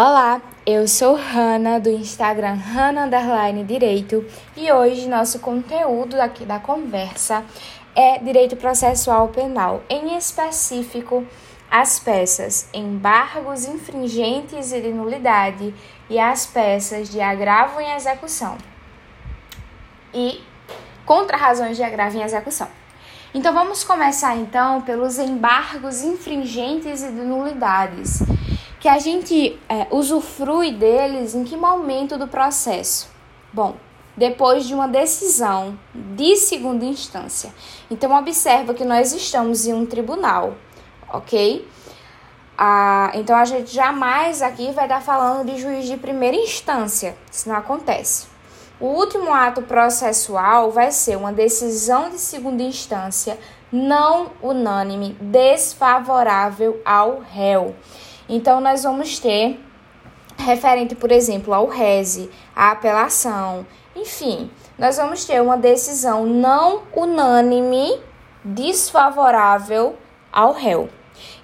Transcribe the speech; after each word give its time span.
Olá, 0.00 0.40
eu 0.64 0.86
sou 0.86 1.16
Hanna 1.16 1.80
do 1.80 1.90
Instagram 1.90 2.54
Hanna 2.54 3.06
Underline 3.06 3.64
Direito 3.64 4.24
e 4.56 4.70
hoje 4.70 5.08
nosso 5.08 5.40
conteúdo 5.40 6.20
aqui 6.20 6.44
da 6.44 6.60
conversa 6.60 7.44
é 7.96 8.16
Direito 8.20 8.54
Processual 8.54 9.26
Penal, 9.26 9.82
em 9.90 10.16
específico 10.16 11.26
as 11.68 11.98
peças 11.98 12.68
embargos 12.72 13.66
infringentes 13.66 14.70
e 14.70 14.80
de 14.80 14.92
nulidade 14.92 15.74
e 16.08 16.16
as 16.16 16.46
peças 16.46 17.08
de 17.08 17.20
agravo 17.20 17.80
em 17.80 17.90
execução 17.96 18.56
e 20.14 20.40
contra-razões 21.04 21.76
de 21.76 21.82
agravo 21.82 22.16
em 22.16 22.22
execução. 22.22 22.68
Então 23.34 23.52
vamos 23.52 23.82
começar 23.82 24.36
então 24.36 24.80
pelos 24.80 25.18
embargos 25.18 26.02
infringentes 26.02 27.02
e 27.02 27.08
de 27.08 27.22
nulidades 27.22 28.22
que 28.80 28.88
a 28.88 28.98
gente 28.98 29.58
é, 29.68 29.86
usufrui 29.90 30.72
deles 30.72 31.34
em 31.34 31.44
que 31.44 31.56
momento 31.56 32.16
do 32.16 32.28
processo? 32.28 33.10
Bom, 33.52 33.76
depois 34.16 34.66
de 34.66 34.74
uma 34.74 34.88
decisão 34.88 35.78
de 35.94 36.36
segunda 36.36 36.84
instância. 36.84 37.52
Então, 37.90 38.12
observa 38.16 38.74
que 38.74 38.84
nós 38.84 39.12
estamos 39.12 39.66
em 39.66 39.72
um 39.72 39.86
tribunal, 39.86 40.54
ok? 41.08 41.66
Ah, 42.56 43.12
então, 43.14 43.36
a 43.36 43.44
gente 43.44 43.72
jamais 43.72 44.42
aqui 44.42 44.72
vai 44.72 44.84
estar 44.86 45.00
falando 45.00 45.46
de 45.46 45.60
juiz 45.60 45.86
de 45.86 45.96
primeira 45.96 46.36
instância, 46.36 47.16
isso 47.30 47.48
não 47.48 47.56
acontece. 47.56 48.26
O 48.80 48.86
último 48.86 49.32
ato 49.32 49.62
processual 49.62 50.70
vai 50.70 50.92
ser 50.92 51.16
uma 51.16 51.32
decisão 51.32 52.10
de 52.10 52.18
segunda 52.18 52.62
instância 52.62 53.38
não 53.72 54.30
unânime 54.42 55.16
desfavorável 55.20 56.80
ao 56.84 57.20
réu. 57.20 57.74
Então, 58.28 58.60
nós 58.60 58.82
vamos 58.82 59.18
ter 59.18 59.58
referente, 60.36 60.94
por 60.94 61.10
exemplo, 61.10 61.52
ao 61.52 61.66
rese, 61.66 62.30
a 62.54 62.70
apelação, 62.70 63.66
enfim, 63.96 64.50
nós 64.78 64.96
vamos 64.96 65.24
ter 65.24 65.42
uma 65.42 65.56
decisão 65.56 66.24
não 66.24 66.82
unânime 66.94 68.00
desfavorável 68.44 69.96
ao 70.32 70.52
réu. 70.52 70.88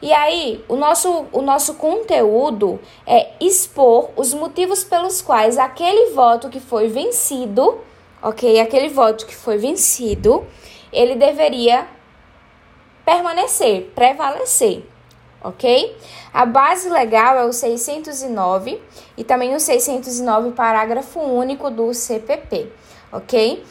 E 0.01 0.13
aí, 0.13 0.65
o 0.69 0.77
nosso, 0.77 1.27
o 1.33 1.43
nosso 1.43 1.75
conteúdo 1.75 2.79
é 3.07 3.33
expor 3.41 4.11
os 4.17 4.33
motivos 4.33 4.85
pelos 4.85 5.21
quais 5.21 5.59
aquele 5.59 6.13
voto 6.13 6.49
que 6.49 6.61
foi 6.61 6.89
vencido, 6.89 7.79
ok? 8.23 8.61
Aquele 8.61 8.89
voto 8.89 9.27
que 9.27 9.35
foi 9.35 9.59
vencido, 9.59 10.47
ele 10.93 11.17
deveria 11.17 11.89
permanecer, 13.05 13.91
prevalecer 13.95 14.85
ok? 15.45 15.97
A 16.33 16.47
base 16.47 16.89
legal 16.89 17.37
é 17.37 17.45
o 17.45 17.53
609 17.53 18.83
e 19.17 19.23
também 19.23 19.55
o 19.55 19.61
609, 19.61 20.53
parágrafo 20.53 21.21
único 21.21 21.71
do 21.71 21.93
CPP, 21.93 22.73
ok? 23.13 23.63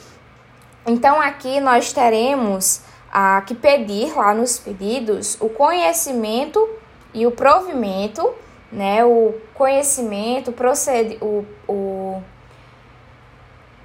Então, 0.85 1.19
aqui 1.19 1.59
nós 1.59 1.91
teremos 1.91 2.81
a 3.11 3.41
que 3.41 3.55
pedir 3.55 4.15
lá 4.15 4.33
nos 4.33 4.57
pedidos 4.57 5.37
o 5.41 5.49
conhecimento 5.49 6.69
e 7.13 7.25
o 7.25 7.31
provimento, 7.31 8.33
né? 8.71 9.03
O 9.03 9.33
conhecimento, 9.53 10.51
procede, 10.51 11.17
o, 11.21 11.45
o 11.67 12.02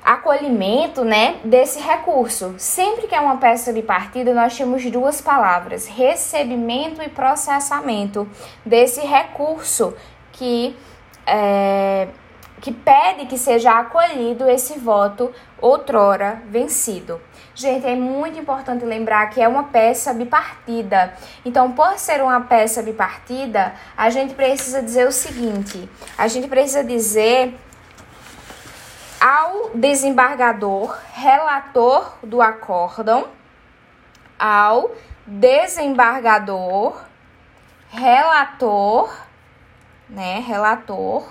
acolhimento, 0.08 1.04
né, 1.04 1.36
desse 1.44 1.78
recurso. 1.80 2.54
Sempre 2.56 3.06
que 3.06 3.14
é 3.14 3.20
uma 3.20 3.36
peça 3.36 3.74
de 3.74 3.82
partida, 3.82 4.32
nós 4.32 4.56
temos 4.56 4.82
duas 4.90 5.20
palavras: 5.20 5.86
recebimento 5.86 7.02
e 7.02 7.10
processamento 7.10 8.26
desse 8.64 9.02
recurso 9.02 9.94
que 10.32 10.74
é, 11.26 12.08
que 12.60 12.72
pede 12.72 13.26
que 13.26 13.36
seja 13.36 13.78
acolhido 13.78 14.48
esse 14.48 14.78
voto 14.78 15.30
outrora 15.60 16.42
vencido. 16.48 17.20
Gente, 17.54 17.86
é 17.86 17.94
muito 17.94 18.38
importante 18.38 18.84
lembrar 18.84 19.28
que 19.28 19.42
é 19.42 19.46
uma 19.46 19.64
peça 19.64 20.14
bipartida. 20.14 21.12
Então, 21.44 21.72
por 21.72 21.98
ser 21.98 22.22
uma 22.22 22.40
peça 22.40 22.82
bipartida, 22.82 23.74
a 23.96 24.08
gente 24.08 24.34
precisa 24.34 24.82
dizer 24.82 25.06
o 25.06 25.12
seguinte: 25.12 25.88
a 26.16 26.26
gente 26.28 26.48
precisa 26.48 26.82
dizer 26.82 27.54
ao 29.28 29.72
desembargador, 29.74 30.98
relator 31.12 32.14
do 32.22 32.40
acórdão, 32.40 33.28
ao 34.38 34.90
desembargador, 35.26 36.98
relator, 37.90 39.14
né, 40.08 40.40
relator 40.40 41.30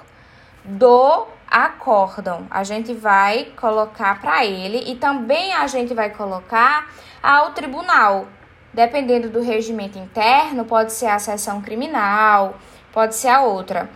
do 0.64 1.26
acórdão. 1.50 2.46
A 2.52 2.64
gente 2.64 2.94
vai 2.94 3.46
colocar 3.60 4.22
para 4.22 4.46
ele 4.46 4.92
e 4.92 4.96
também 4.96 5.54
a 5.54 5.66
gente 5.66 5.96
vai 5.96 6.12
colocar 6.12 6.94
ao 7.24 7.54
tribunal. 7.54 8.28
Dependendo 8.72 9.28
do 9.28 9.42
regimento 9.42 9.98
interno, 9.98 10.66
pode 10.66 10.94
ser 10.94 11.08
a 11.08 11.18
seção 11.18 11.64
criminal, 11.64 12.60
pode 12.94 13.16
ser 13.16 13.30
a 13.30 13.42
outra. 13.42 13.90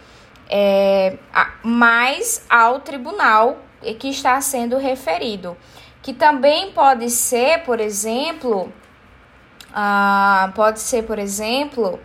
É, 0.50 1.17
mais 1.63 2.44
ao 2.50 2.79
tribunal 2.79 3.59
que 4.00 4.09
está 4.09 4.40
sendo 4.42 4.78
referido. 4.78 5.58
Que 6.02 6.14
também 6.14 6.72
pode 6.72 7.09
ser, 7.09 7.64
por 7.64 7.80
exemplo, 7.80 8.72
ah, 9.74 10.52
pode 10.56 10.80
ser, 10.80 11.03
por 11.03 11.19
exemplo, 11.19 12.00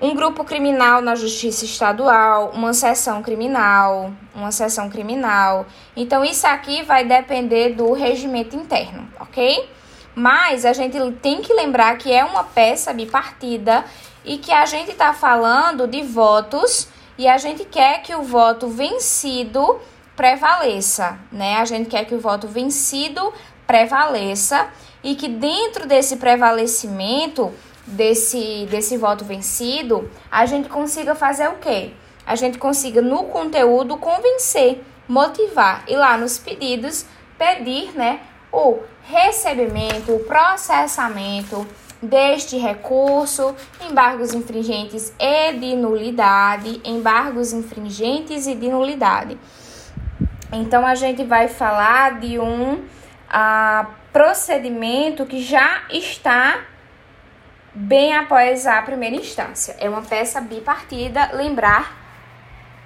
um 0.00 0.14
grupo 0.14 0.44
criminal 0.44 1.00
na 1.00 1.14
justiça 1.14 1.64
estadual, 1.64 2.52
uma 2.54 2.72
seção 2.72 3.22
criminal, 3.22 4.12
uma 4.34 4.52
seção 4.52 4.88
criminal. 4.88 5.66
Então, 5.96 6.24
isso 6.24 6.46
aqui 6.46 6.82
vai 6.82 7.04
depender 7.04 7.70
do 7.70 7.92
regimento 7.92 8.54
interno, 8.54 9.08
ok? 9.18 9.68
Mas 10.14 10.64
a 10.64 10.72
gente 10.72 10.98
tem 11.22 11.42
que 11.42 11.52
lembrar 11.52 11.96
que 11.98 12.12
é 12.12 12.24
uma 12.24 12.44
peça 12.44 12.92
bipartida 12.92 13.84
e 14.24 14.38
que 14.38 14.52
a 14.52 14.66
gente 14.66 14.90
está 14.90 15.12
falando 15.12 15.86
de 15.86 16.02
votos 16.02 16.88
e 17.16 17.26
a 17.26 17.38
gente 17.38 17.64
quer 17.64 18.02
que 18.02 18.14
o 18.14 18.22
voto 18.22 18.68
vencido 18.68 19.80
prevaleça, 20.18 21.16
né? 21.30 21.58
A 21.58 21.64
gente 21.64 21.88
quer 21.88 22.04
que 22.04 22.12
o 22.12 22.18
voto 22.18 22.48
vencido 22.48 23.32
prevaleça 23.68 24.66
e 25.00 25.14
que 25.14 25.28
dentro 25.28 25.86
desse 25.86 26.16
prevalecimento 26.16 27.52
desse 27.86 28.66
desse 28.68 28.96
voto 28.96 29.24
vencido, 29.24 30.10
a 30.28 30.44
gente 30.44 30.68
consiga 30.68 31.14
fazer 31.14 31.48
o 31.48 31.54
quê? 31.58 31.92
A 32.26 32.34
gente 32.34 32.58
consiga 32.58 33.00
no 33.00 33.24
conteúdo 33.24 33.96
convencer, 33.96 34.82
motivar 35.06 35.84
e 35.86 35.94
lá 35.94 36.18
nos 36.18 36.36
pedidos 36.36 37.06
pedir, 37.38 37.96
né, 37.96 38.18
o 38.52 38.80
recebimento, 39.04 40.12
o 40.12 40.24
processamento 40.24 41.64
deste 42.02 42.56
recurso, 42.58 43.54
embargos 43.88 44.34
infringentes 44.34 45.12
e 45.16 45.52
de 45.52 45.76
nulidade, 45.76 46.80
embargos 46.84 47.52
infringentes 47.52 48.48
e 48.48 48.56
de 48.56 48.68
nulidade. 48.68 49.38
Então, 50.52 50.86
a 50.86 50.94
gente 50.94 51.24
vai 51.24 51.48
falar 51.48 52.18
de 52.20 52.38
um 52.38 52.84
a, 53.28 53.86
procedimento 54.12 55.26
que 55.26 55.42
já 55.42 55.82
está 55.90 56.60
bem 57.74 58.16
após 58.16 58.66
a 58.66 58.80
primeira 58.82 59.16
instância. 59.16 59.76
É 59.78 59.88
uma 59.88 60.02
peça 60.02 60.40
bipartida, 60.40 61.30
lembrar 61.32 61.96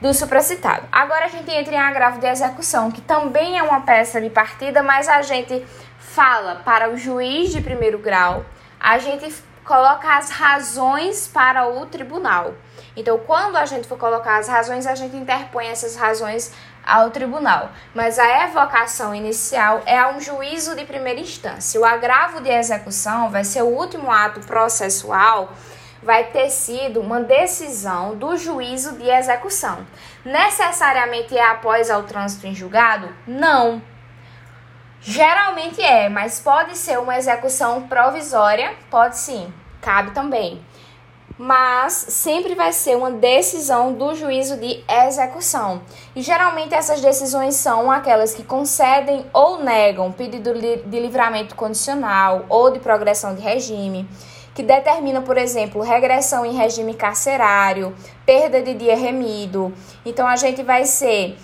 do 0.01 0.13
supracitado. 0.13 0.87
Agora 0.91 1.27
a 1.27 1.29
gente 1.29 1.51
entra 1.51 1.75
em 1.75 1.79
agravo 1.79 2.19
de 2.19 2.27
execução, 2.27 2.91
que 2.91 3.01
também 3.01 3.57
é 3.57 3.63
uma 3.63 3.83
peça 3.83 4.21
bipartida, 4.21 4.83
mas 4.83 5.09
a 5.09 5.23
gente 5.23 5.65
fala 5.99 6.57
para 6.57 6.91
o 6.91 6.97
juiz 6.97 7.53
de 7.53 7.63
primeiro 7.63 7.99
grau, 7.99 8.45
a 8.81 8.99
gente 8.99 9.33
coloca 9.65 10.17
as 10.17 10.31
razões 10.31 11.27
para 11.27 11.69
o 11.69 11.87
tribunal. 11.87 12.55
Então, 12.97 13.19
quando 13.19 13.57
a 13.57 13.65
gente 13.65 13.89
for 13.89 13.97
colocar 13.97 14.39
as 14.39 14.49
razões, 14.49 14.87
a 14.87 14.95
gente 14.95 15.17
interpõe 15.17 15.67
essas 15.67 15.97
razões 15.97 16.53
ao 16.85 17.11
tribunal, 17.11 17.71
mas 17.95 18.19
a 18.19 18.45
evocação 18.45 19.15
inicial 19.15 19.83
é 19.87 19.99
a 19.99 20.11
um 20.11 20.21
juízo 20.21 20.75
de 20.75 20.85
primeira 20.85 21.21
instância. 21.21 21.81
O 21.81 21.85
agravo 21.85 22.41
de 22.41 22.51
execução 22.51 23.31
vai 23.31 23.45
ser 23.45 23.63
o 23.63 23.69
último 23.69 24.11
ato 24.11 24.41
processual, 24.41 25.53
vai 26.03 26.25
ter 26.25 26.51
sido 26.51 27.01
uma 27.01 27.21
decisão 27.21 28.17
do 28.17 28.37
juízo 28.37 28.97
de 28.97 29.09
execução. 29.09 29.87
Necessariamente 30.25 31.37
é 31.37 31.45
após 31.45 31.89
ao 31.89 32.03
trânsito 32.03 32.47
em 32.47 32.55
julgado? 32.55 33.09
Não. 33.27 33.81
Geralmente 35.03 35.83
é, 35.83 36.09
mas 36.09 36.41
pode 36.41 36.77
ser 36.79 36.99
uma 36.99 37.17
execução 37.19 37.89
provisória? 37.89 38.75
Pode 38.91 39.19
sim, 39.19 39.53
cabe 39.81 40.13
também 40.13 40.63
mas 41.39 41.93
sempre 41.93 42.55
vai 42.55 42.73
ser 42.73 42.97
uma 42.97 43.11
decisão 43.11 43.93
do 43.93 44.15
juízo 44.15 44.57
de 44.59 44.83
execução. 44.89 45.83
E 46.15 46.23
geralmente 46.23 46.73
essas 46.73 47.01
decisões 47.01 47.57
são 47.57 47.91
aquelas 47.91 48.33
que 48.33 48.45
concedem 48.45 49.27
ou 49.33 49.61
negam 49.61 50.13
pedido 50.13 50.53
de 50.55 51.01
livramento 51.01 51.57
condicional 51.57 52.47
ou 52.49 52.71
de 52.71 52.79
progressão 52.79 53.35
de 53.35 53.41
regime, 53.41 54.09
que 54.55 54.63
determina, 54.63 55.23
por 55.23 55.37
exemplo, 55.37 55.83
regressão 55.83 56.47
em 56.47 56.55
regime 56.55 56.95
carcerário, 56.95 57.93
perda 58.25 58.63
de 58.63 58.75
dia 58.75 58.97
remido. 58.97 59.73
Então 60.05 60.29
a 60.29 60.37
gente 60.37 60.63
vai 60.63 60.85
ser 60.85 61.37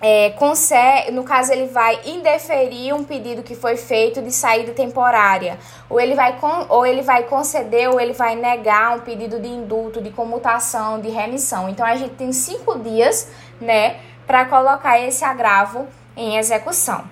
é, 0.00 0.30
consegue, 0.30 1.10
no 1.10 1.24
caso, 1.24 1.52
ele 1.52 1.66
vai 1.66 2.00
indeferir 2.06 2.94
um 2.94 3.04
pedido 3.04 3.42
que 3.42 3.54
foi 3.54 3.76
feito 3.76 4.22
de 4.22 4.32
saída 4.32 4.72
temporária, 4.72 5.58
ou 5.88 6.00
ele 6.00 6.14
vai, 6.14 6.38
con, 6.38 6.66
ou 6.68 6.86
ele 6.86 7.02
vai 7.02 7.24
conceder 7.24 7.88
ou 7.88 8.00
ele 8.00 8.12
vai 8.12 8.34
negar 8.34 8.96
um 8.96 9.00
pedido 9.00 9.38
de 9.38 9.48
indulto, 9.48 10.00
de 10.00 10.10
comutação, 10.10 11.00
de 11.00 11.10
remissão. 11.10 11.68
Então, 11.68 11.84
a 11.84 11.96
gente 11.96 12.14
tem 12.14 12.32
cinco 12.32 12.78
dias, 12.78 13.28
né, 13.60 13.96
para 14.26 14.46
colocar 14.46 14.98
esse 14.98 15.24
agravo 15.24 15.86
em 16.16 16.38
execução. 16.38 17.04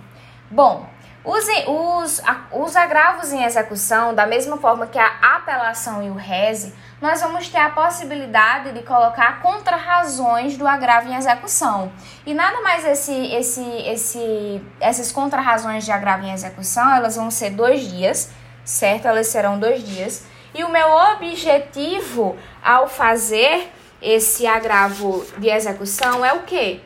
Bom, 0.50 0.87
os, 1.28 1.46
os, 1.66 2.22
os 2.52 2.75
agravos 2.75 3.34
em 3.34 3.44
execução, 3.44 4.14
da 4.14 4.26
mesma 4.26 4.56
forma 4.56 4.86
que 4.86 4.98
a 4.98 5.36
apelação 5.36 6.02
e 6.02 6.08
o 6.08 6.14
reze, 6.14 6.75
nós 7.02 7.20
vamos 7.20 7.50
ter 7.50 7.58
a 7.58 7.69
possibilidade 7.69 8.72
de 8.72 8.82
colocar 8.82 9.42
contrarrazões 9.42 10.56
do 10.56 10.66
agravo 10.66 11.10
em 11.10 11.14
execução. 11.14 11.92
E 12.25 12.32
nada 12.32 12.62
mais 12.62 12.82
esse, 12.82 13.12
esse, 13.12 13.62
esse, 13.62 14.62
essas 14.80 15.12
contrarrazões 15.12 15.84
de 15.84 15.92
agravo 15.92 16.25
em 16.25 16.32
execução, 16.32 16.94
elas 16.94 17.16
vão 17.16 17.30
ser 17.30 17.50
dois 17.50 17.82
dias, 17.82 18.30
certo? 18.64 19.06
Elas 19.06 19.26
serão 19.26 19.58
dois 19.58 19.86
dias. 19.86 20.25
E 20.54 20.64
o 20.64 20.70
meu 20.70 20.88
objetivo 21.12 22.38
ao 22.64 22.88
fazer 22.88 23.70
esse 24.00 24.46
agravo 24.46 25.26
de 25.36 25.50
execução 25.50 26.25
é 26.25 26.32
o 26.32 26.44
quê? 26.44 26.80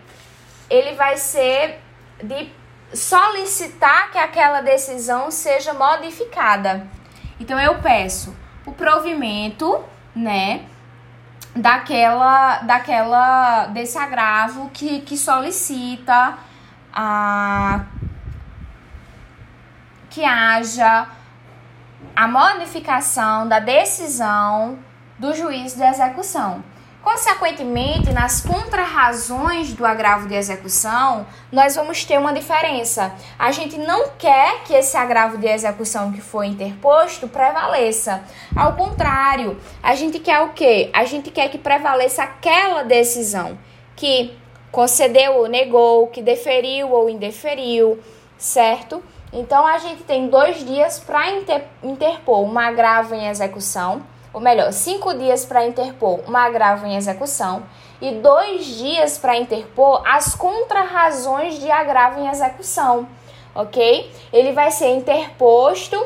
Ele 0.69 0.95
vai 0.97 1.17
ser 1.17 1.79
de 2.21 2.51
solicitar 2.95 4.11
que 4.11 4.19
aquela 4.19 4.61
decisão 4.61 5.31
seja 5.31 5.73
modificada. 5.73 6.87
Então 7.41 7.59
eu 7.59 7.81
peço 7.81 8.37
o 8.65 8.73
provimento 8.73 9.83
né, 10.15 10.67
daquela, 11.55 12.59
daquela 12.59 13.67
desse 13.67 13.99
agravo 13.99 14.71
que, 14.71 15.01
que 15.01 15.17
solicita 15.17 16.39
a, 16.93 17.85
que 20.11 20.25
haja 20.25 21.09
a 22.15 22.29
modificação 22.29 23.49
da 23.49 23.59
decisão 23.59 24.79
do 25.19 25.35
juiz 25.35 25.75
de 25.75 25.83
execução. 25.83 26.63
Consequentemente, 27.03 28.13
nas 28.13 28.41
contrarrazões 28.41 29.73
do 29.73 29.85
agravo 29.85 30.29
de 30.29 30.35
execução, 30.35 31.27
nós 31.51 31.75
vamos 31.75 32.05
ter 32.05 32.17
uma 32.17 32.33
diferença. 32.33 33.13
A 33.37 33.51
gente 33.51 33.77
não 33.77 34.11
quer 34.17 34.63
que 34.63 34.73
esse 34.73 34.97
agravo 34.97 35.37
de 35.37 35.49
execução 35.49 36.13
que 36.13 36.21
foi 36.21 36.47
interposto 36.47 37.27
prevaleça. 37.27 38.23
Ao 38.55 38.75
contrário, 38.75 39.59
a 39.83 39.97
gente 39.97 40.21
quer 40.21 40.43
o 40.43 40.51
quê? 40.51 40.91
A 40.93 41.05
gente 41.05 41.33
quer 41.33 41.49
que 41.49 41.59
prevaleça 41.59 42.23
aquela 42.23 42.85
decisão 42.85 43.59
que 43.97 44.39
concedeu 44.71 45.35
ou 45.39 45.49
negou, 45.49 46.07
que 46.07 46.23
deferiu 46.23 46.93
ou 46.93 47.11
indeferiu, 47.11 48.01
certo? 48.39 49.03
Então, 49.33 49.67
a 49.67 49.79
gente 49.79 50.05
tem 50.05 50.29
dois 50.29 50.65
dias 50.65 51.01
para 51.01 51.31
interpor 51.83 52.45
um 52.45 52.59
agravo 52.59 53.13
em 53.15 53.27
execução 53.27 54.03
ou 54.33 54.41
melhor, 54.41 54.73
cinco 54.73 55.15
dias 55.15 55.45
para 55.45 55.67
interpor 55.67 56.21
um 56.29 56.37
agravo 56.37 56.87
em 56.87 56.97
execução 56.97 57.63
e 58.01 58.13
dois 58.13 58.67
dias 58.67 59.19
para 59.19 59.37
interpor 59.37 60.03
as 60.07 60.35
contrarrazões 60.35 61.59
de 61.61 61.71
agravo 61.71 62.21
em 62.21 62.29
execução, 62.29 63.07
ok? 63.55 64.11
Ele 64.33 64.53
vai 64.53 64.71
ser 64.71 64.89
interposto 64.97 66.05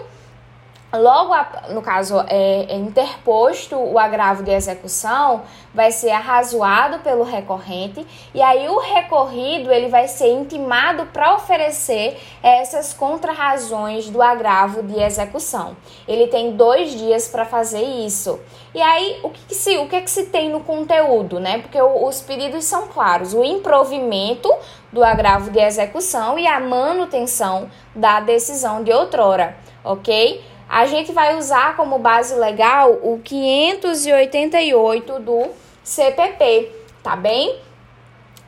Logo, 0.99 1.35
no 1.71 1.83
caso, 1.83 2.21
é, 2.29 2.67
é, 2.69 2.77
interposto 2.77 3.77
o 3.77 3.99
agravo 3.99 4.43
de 4.43 4.51
execução, 4.51 5.43
vai 5.75 5.93
ser 5.93 6.11
arrazoado 6.11 7.01
pelo 7.01 7.23
recorrente 7.23 8.07
e 8.35 8.41
aí 8.41 8.69
o 8.69 8.79
recorrido 8.79 9.71
ele 9.71 9.89
vai 9.89 10.09
ser 10.09 10.33
intimado 10.33 11.07
para 11.07 11.35
oferecer 11.35 12.19
essas 12.43 12.95
contrarrazões 12.95 14.09
do 14.09 14.23
agravo 14.23 14.83
de 14.83 14.99
execução. 15.01 15.77
Ele 16.09 16.29
tem 16.29 16.57
dois 16.57 16.93
dias 16.93 17.29
para 17.29 17.45
fazer 17.45 17.83
isso. 17.83 18.41
E 18.75 18.81
aí, 18.81 19.21
o 19.23 19.31
que, 19.31 19.41
que, 19.47 19.55
se, 19.55 19.77
o 19.79 19.89
que, 19.89 20.01
que 20.01 20.11
se 20.11 20.27
tem 20.27 20.51
no 20.51 20.61
conteúdo, 20.61 21.39
né? 21.39 21.59
Porque 21.59 21.81
o, 21.81 22.07
os 22.07 22.21
pedidos 22.21 22.65
são 22.65 22.89
claros: 22.89 23.35
o 23.35 23.45
improvimento 23.45 24.53
do 24.93 25.05
agravo 25.05 25.51
de 25.51 25.59
execução 25.59 26.39
e 26.39 26.47
a 26.47 26.61
manutenção 26.61 27.71
da 27.95 28.21
decisão 28.21 28.83
de 28.83 28.93
outrora, 28.93 29.57
ok? 29.85 30.43
A 30.69 30.87
gente 30.87 31.13
vai 31.13 31.37
usar 31.37 31.77
como 31.77 31.99
base 31.99 32.35
legal 32.35 32.93
o 33.03 33.21
588 33.23 35.19
do 35.21 35.51
CPP, 35.85 36.73
tá 37.03 37.15
bem? 37.15 37.61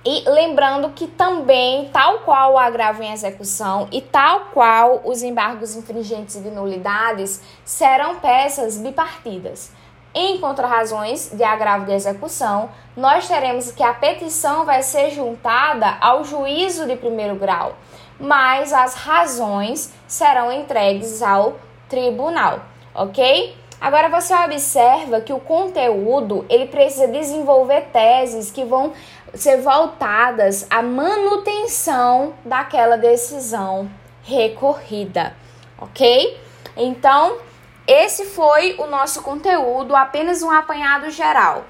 E 0.04 0.28
lembrando 0.28 0.90
que 0.90 1.06
também, 1.06 1.90
tal 1.92 2.20
qual 2.20 2.54
o 2.54 2.58
agravo 2.58 3.02
em 3.02 3.12
execução 3.12 3.88
e 3.92 4.00
tal 4.00 4.46
qual 4.52 5.02
os 5.04 5.22
embargos 5.22 5.76
infringentes 5.76 6.42
de 6.42 6.50
nulidades, 6.50 7.42
serão 7.64 8.16
peças 8.16 8.78
bipartidas. 8.78 9.70
Em 10.14 10.38
contrarrazões 10.40 11.30
de 11.32 11.44
agravo 11.44 11.84
de 11.84 11.92
execução, 11.92 12.70
nós 12.96 13.28
teremos 13.28 13.70
que 13.70 13.82
a 13.82 13.92
petição 13.92 14.64
vai 14.64 14.82
ser 14.82 15.10
juntada 15.10 15.98
ao 16.00 16.24
juízo 16.24 16.86
de 16.86 16.96
primeiro 16.96 17.36
grau, 17.36 17.76
mas 18.18 18.72
as 18.72 18.94
razões 18.94 19.92
serão 20.06 20.50
entregues 20.50 21.22
ao 21.22 21.56
tribunal, 21.88 22.60
ok? 22.94 23.56
Agora 23.80 24.08
você 24.08 24.34
observa 24.34 25.20
que 25.20 25.32
o 25.32 25.38
conteúdo 25.38 26.44
ele 26.48 26.66
precisa 26.66 27.06
desenvolver 27.06 27.82
teses 27.92 28.50
que 28.50 28.64
vão 28.64 28.92
ser 29.34 29.60
voltadas 29.60 30.66
à 30.68 30.82
manutenção 30.82 32.34
daquela 32.44 32.96
decisão 32.96 33.88
recorrida, 34.22 35.34
ok? 35.78 36.40
Então, 36.76 37.38
esse 37.86 38.26
foi 38.26 38.74
o 38.78 38.86
nosso 38.86 39.22
conteúdo, 39.22 39.94
apenas 39.94 40.42
um 40.42 40.50
apanhado 40.50 41.10
geral. 41.10 41.64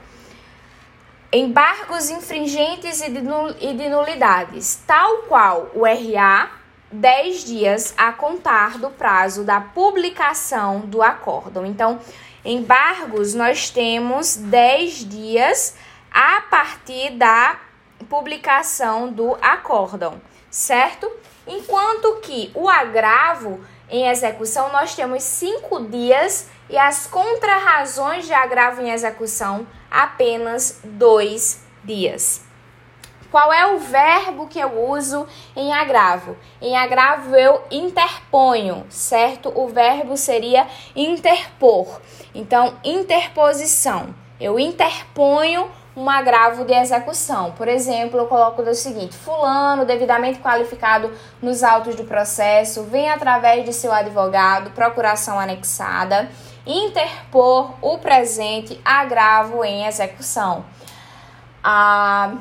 Embargos 1.30 2.08
infringentes 2.08 3.02
e 3.02 3.10
de 3.10 3.88
nulidades, 3.88 4.82
tal 4.86 5.18
qual 5.28 5.70
o 5.74 5.84
RA, 5.84 6.57
10 6.90 7.44
dias 7.44 7.94
a 7.96 8.12
contar 8.12 8.78
do 8.78 8.90
prazo 8.90 9.44
da 9.44 9.60
publicação 9.60 10.80
do 10.80 11.02
acórdão. 11.02 11.66
Então, 11.66 12.00
embargos 12.44 13.34
nós 13.34 13.70
temos 13.70 14.36
10 14.36 15.08
dias 15.08 15.76
a 16.10 16.40
partir 16.42 17.10
da 17.10 17.58
publicação 18.08 19.12
do 19.12 19.36
acórdão, 19.42 20.20
certo? 20.50 21.10
Enquanto 21.46 22.20
que 22.22 22.50
o 22.54 22.68
agravo 22.68 23.60
em 23.90 24.08
execução 24.08 24.70
nós 24.70 24.94
temos 24.94 25.22
5 25.22 25.84
dias 25.84 26.48
e 26.70 26.76
as 26.76 27.06
contrarrazões 27.06 28.26
de 28.26 28.32
agravo 28.32 28.82
em 28.82 28.90
execução 28.90 29.66
apenas 29.90 30.80
2 30.84 31.62
dias. 31.84 32.47
Qual 33.30 33.52
é 33.52 33.74
o 33.74 33.78
verbo 33.78 34.46
que 34.46 34.58
eu 34.58 34.88
uso 34.90 35.26
em 35.54 35.72
agravo? 35.72 36.36
Em 36.62 36.76
agravo 36.76 37.36
eu 37.36 37.62
interponho, 37.70 38.86
certo? 38.88 39.52
O 39.54 39.68
verbo 39.68 40.16
seria 40.16 40.66
interpor. 40.96 42.00
Então, 42.34 42.74
interposição. 42.82 44.14
Eu 44.40 44.58
interponho 44.58 45.70
um 45.98 46.08
agravo 46.08 46.64
de 46.64 46.72
execução. 46.72 47.50
Por 47.52 47.66
exemplo, 47.66 48.18
eu 48.18 48.26
coloco 48.26 48.62
o 48.62 48.74
seguinte: 48.74 49.16
Fulano, 49.16 49.84
devidamente 49.84 50.38
qualificado 50.38 51.12
nos 51.42 51.62
autos 51.62 51.96
do 51.96 52.04
processo, 52.04 52.84
vem 52.84 53.10
através 53.10 53.64
de 53.64 53.72
seu 53.72 53.92
advogado, 53.92 54.70
procuração 54.70 55.38
anexada, 55.38 56.30
interpor 56.64 57.74
o 57.82 57.98
presente 57.98 58.80
agravo 58.84 59.64
em 59.64 59.86
execução. 59.86 60.64
Ah, 61.62 62.32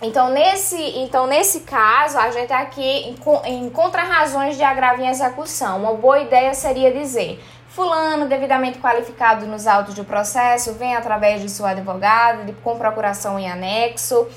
então 0.00 0.30
nesse, 0.30 0.80
então, 0.98 1.26
nesse 1.26 1.60
caso, 1.60 2.18
a 2.18 2.30
gente 2.30 2.48
tá 2.48 2.60
aqui 2.60 3.16
em, 3.44 3.68
contrarrazões 3.70 4.56
de 4.56 4.62
agravo 4.62 5.02
em 5.02 5.08
execução. 5.08 5.78
Uma 5.78 5.94
boa 5.94 6.20
ideia 6.20 6.54
seria 6.54 6.92
dizer: 6.92 7.44
Fulano, 7.68 8.28
devidamente 8.28 8.78
qualificado 8.78 9.44
nos 9.46 9.66
autos 9.66 9.94
do 9.94 10.04
processo, 10.04 10.72
vem 10.74 10.94
através 10.94 11.42
de 11.42 11.48
seu 11.48 11.66
advogado, 11.66 12.46
de, 12.46 12.52
com 12.52 12.78
procuração 12.78 13.38
em 13.38 13.50
anexo. 13.50 14.28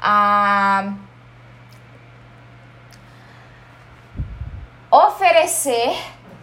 A 0.00 0.92
oferecer 4.90 5.96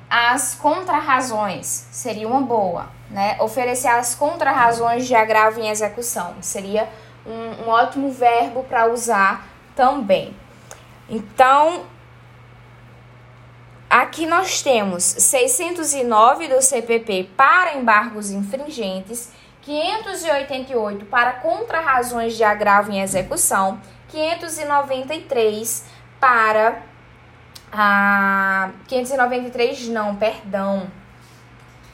as 0.10 0.56
contrarrazões 0.56 1.66
seria 1.66 2.28
uma 2.28 2.42
boa, 2.42 2.88
né? 3.10 3.38
Oferecer 3.40 3.90
as 3.90 4.14
contrarrazões 4.14 5.06
de 5.06 5.16
agravo 5.16 5.60
em 5.60 5.70
execução 5.70 6.36
seria 6.42 6.88
um, 7.28 7.66
um 7.66 7.70
ótimo 7.70 8.12
verbo 8.12 8.64
para 8.64 8.92
usar 8.92 9.48
também. 9.76 10.34
Então, 11.10 11.86
Aqui 13.90 14.26
nós 14.26 14.62
temos 14.62 15.02
609 15.04 16.50
do 16.50 16.62
CPP 16.62 17.30
para 17.38 17.78
embargos 17.78 18.32
infringentes, 18.32 19.32
588 19.62 21.06
para 21.06 21.34
contrarrazões 21.34 22.36
de 22.36 22.44
agravo 22.44 22.92
em 22.92 23.00
execução, 23.00 23.80
593 24.10 25.86
para 26.20 26.82
a 27.72 28.72
593 28.88 29.88
não, 29.88 30.18
perdão. 30.18 30.92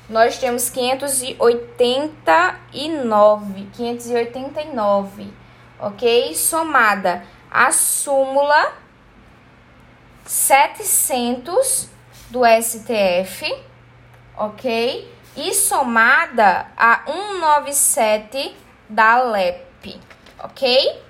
Nós 0.10 0.38
temos 0.38 0.70
589, 0.70 3.68
589, 3.74 5.34
OK? 5.80 6.36
Somada 6.36 7.24
a 7.50 7.72
súmula 7.72 8.74
700 10.26 11.90
do 12.30 12.42
STF, 12.46 13.64
ok? 14.38 15.10
E 15.38 15.54
somada 15.54 16.68
a 16.76 17.04
197 17.06 18.58
da 18.90 19.20
LEP, 19.20 20.02
ok? 20.44 21.02